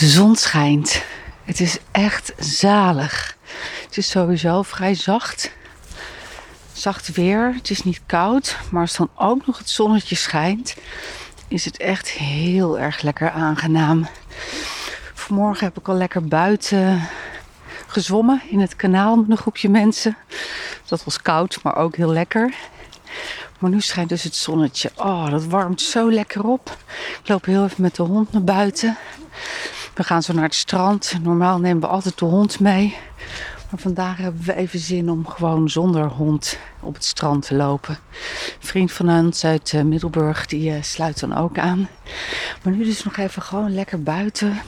De 0.00 0.08
zon 0.08 0.36
schijnt. 0.36 1.02
Het 1.44 1.60
is 1.60 1.78
echt 1.90 2.32
zalig. 2.38 3.36
Het 3.84 3.96
is 3.96 4.10
sowieso 4.10 4.62
vrij 4.62 4.94
zacht. 4.94 5.52
Zacht 6.72 7.12
weer. 7.12 7.54
Het 7.54 7.70
is 7.70 7.82
niet 7.82 8.00
koud. 8.06 8.56
Maar 8.70 8.80
als 8.80 8.96
dan 8.96 9.10
ook 9.14 9.46
nog 9.46 9.58
het 9.58 9.70
zonnetje 9.70 10.16
schijnt, 10.16 10.76
is 11.48 11.64
het 11.64 11.76
echt 11.76 12.08
heel 12.08 12.78
erg 12.78 13.02
lekker 13.02 13.30
aangenaam. 13.30 14.06
Vanmorgen 15.14 15.64
heb 15.64 15.78
ik 15.78 15.88
al 15.88 15.94
lekker 15.94 16.24
buiten 16.24 17.08
gezwommen 17.86 18.42
in 18.48 18.60
het 18.60 18.76
kanaal 18.76 19.16
met 19.16 19.30
een 19.30 19.36
groepje 19.36 19.68
mensen. 19.68 20.16
Dat 20.86 21.04
was 21.04 21.22
koud, 21.22 21.58
maar 21.62 21.76
ook 21.76 21.96
heel 21.96 22.12
lekker. 22.12 22.54
Maar 23.58 23.70
nu 23.70 23.80
schijnt 23.80 24.08
dus 24.08 24.22
het 24.22 24.36
zonnetje. 24.36 24.90
Oh, 24.96 25.30
dat 25.30 25.44
warmt 25.44 25.80
zo 25.80 26.10
lekker 26.10 26.44
op. 26.44 26.76
Ik 27.22 27.28
loop 27.28 27.44
heel 27.44 27.64
even 27.64 27.82
met 27.82 27.96
de 27.96 28.02
hond 28.02 28.32
naar 28.32 28.44
buiten. 28.44 28.98
We 30.00 30.06
gaan 30.06 30.22
zo 30.22 30.32
naar 30.32 30.44
het 30.44 30.54
strand. 30.54 31.18
Normaal 31.22 31.58
nemen 31.58 31.80
we 31.80 31.86
altijd 31.86 32.18
de 32.18 32.24
hond 32.24 32.60
mee. 32.60 32.96
Maar 33.70 33.80
vandaag 33.80 34.16
hebben 34.16 34.44
we 34.44 34.54
even 34.54 34.78
zin 34.78 35.10
om 35.10 35.26
gewoon 35.26 35.68
zonder 35.68 36.04
hond 36.04 36.58
op 36.80 36.94
het 36.94 37.04
strand 37.04 37.46
te 37.46 37.54
lopen. 37.54 37.98
Een 38.60 38.66
vriend 38.66 38.92
van 38.92 39.10
ons 39.10 39.44
uit 39.44 39.72
eh, 39.72 39.82
Middelburg 39.82 40.46
die 40.46 40.70
uh, 40.70 40.82
sluit 40.82 41.20
dan 41.20 41.36
ook 41.36 41.58
aan. 41.58 41.88
Maar 42.62 42.72
nu 42.72 42.84
dus 42.84 43.04
nog 43.04 43.16
even 43.16 43.42
gewoon 43.42 43.74
lekker 43.74 44.02
buiten. 44.02 44.60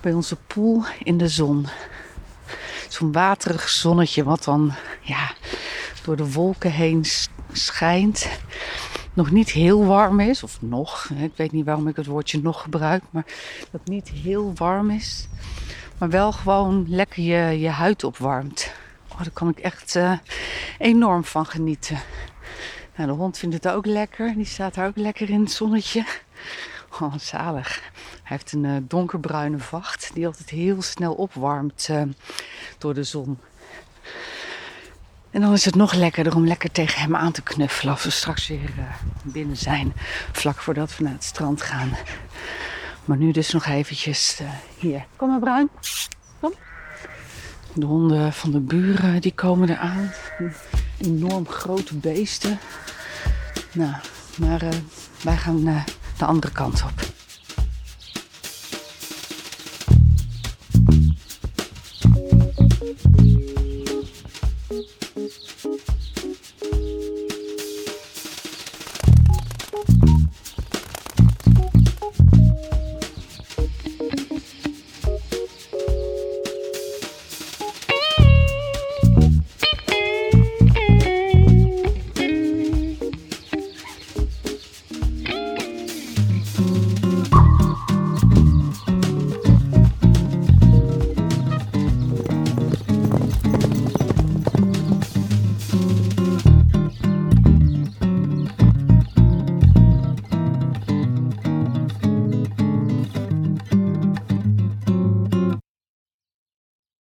Bij 0.00 0.12
onze 0.12 0.36
pool 0.36 0.84
in 1.02 1.18
de 1.18 1.28
zon. 1.28 1.66
Zo'n 2.88 3.12
waterig 3.12 3.68
zonnetje 3.68 4.24
wat 4.24 4.44
dan 4.44 4.72
ja, 5.00 5.32
door 6.04 6.16
de 6.16 6.32
wolken 6.32 6.72
heen 6.72 7.04
schijnt. 7.52 8.28
Nog 9.16 9.30
niet 9.30 9.50
heel 9.50 9.84
warm 9.84 10.20
is, 10.20 10.42
of 10.42 10.62
nog. 10.62 11.10
Ik 11.18 11.32
weet 11.36 11.52
niet 11.52 11.64
waarom 11.64 11.88
ik 11.88 11.96
het 11.96 12.06
woordje 12.06 12.42
nog 12.42 12.62
gebruik, 12.62 13.02
maar 13.10 13.24
dat 13.70 13.80
niet 13.84 14.08
heel 14.08 14.52
warm 14.54 14.90
is. 14.90 15.28
Maar 15.98 16.10
wel 16.10 16.32
gewoon 16.32 16.86
lekker 16.88 17.22
je, 17.22 17.60
je 17.60 17.68
huid 17.68 18.04
opwarmt. 18.04 18.72
Oh, 19.12 19.18
daar 19.18 19.30
kan 19.30 19.48
ik 19.48 19.58
echt 19.58 19.94
uh, 19.94 20.12
enorm 20.78 21.24
van 21.24 21.46
genieten. 21.46 21.98
Nou, 22.96 23.08
de 23.08 23.14
hond 23.14 23.38
vindt 23.38 23.54
het 23.54 23.68
ook 23.68 23.86
lekker. 23.86 24.34
Die 24.34 24.44
staat 24.44 24.74
daar 24.74 24.86
ook 24.86 24.96
lekker 24.96 25.30
in 25.30 25.40
het 25.40 25.52
zonnetje. 25.52 26.04
Oh, 27.00 27.14
zalig. 27.18 27.80
Hij 28.22 28.36
heeft 28.36 28.52
een 28.52 28.64
uh, 28.64 28.76
donkerbruine 28.82 29.58
vacht 29.58 30.10
die 30.14 30.26
altijd 30.26 30.50
heel 30.50 30.82
snel 30.82 31.14
opwarmt 31.14 31.88
uh, 31.90 32.02
door 32.78 32.94
de 32.94 33.04
zon. 33.04 33.38
En 35.36 35.42
dan 35.42 35.52
is 35.52 35.64
het 35.64 35.74
nog 35.74 35.92
lekkerder 35.92 36.34
om 36.34 36.46
lekker 36.46 36.72
tegen 36.72 37.00
hem 37.00 37.16
aan 37.16 37.32
te 37.32 37.42
knuffelen 37.42 37.92
als 37.92 38.04
we 38.04 38.10
straks 38.10 38.48
weer 38.48 38.70
uh, 38.78 38.84
binnen 39.22 39.56
zijn, 39.56 39.92
vlak 40.32 40.58
voordat 40.58 40.96
we 40.96 41.04
naar 41.04 41.12
het 41.12 41.24
strand 41.24 41.62
gaan. 41.62 41.96
Maar 43.04 43.16
nu 43.16 43.30
dus 43.32 43.52
nog 43.52 43.66
eventjes 43.66 44.38
uh, 44.42 44.48
hier. 44.78 45.04
Kom 45.16 45.28
maar 45.28 45.38
Bruin. 45.38 45.68
Kom. 46.40 46.52
De 47.72 47.86
honden 47.86 48.32
van 48.32 48.50
de 48.50 48.60
buren 48.60 49.20
die 49.20 49.32
komen 49.34 49.70
eraan. 49.70 50.12
Enorm 50.98 51.48
grote 51.48 51.94
beesten. 51.94 52.58
Nou, 53.72 53.94
maar 54.36 54.62
uh, 54.62 54.70
wij 55.22 55.36
gaan 55.36 55.84
de 56.18 56.24
andere 56.24 56.52
kant 56.52 56.82
op. 56.82 57.14
you. 65.76 66.15